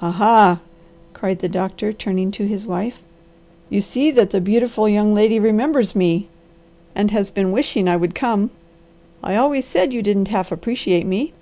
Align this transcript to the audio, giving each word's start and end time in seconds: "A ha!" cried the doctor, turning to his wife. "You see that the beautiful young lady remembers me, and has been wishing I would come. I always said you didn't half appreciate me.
"A 0.00 0.12
ha!" 0.12 0.60
cried 1.12 1.40
the 1.40 1.46
doctor, 1.50 1.92
turning 1.92 2.30
to 2.30 2.46
his 2.46 2.66
wife. 2.66 3.02
"You 3.68 3.82
see 3.82 4.10
that 4.12 4.30
the 4.30 4.40
beautiful 4.40 4.88
young 4.88 5.12
lady 5.12 5.38
remembers 5.38 5.94
me, 5.94 6.28
and 6.94 7.10
has 7.10 7.28
been 7.28 7.52
wishing 7.52 7.86
I 7.86 7.96
would 7.98 8.14
come. 8.14 8.48
I 9.22 9.36
always 9.36 9.66
said 9.66 9.92
you 9.92 10.00
didn't 10.00 10.28
half 10.28 10.50
appreciate 10.50 11.04
me. 11.04 11.34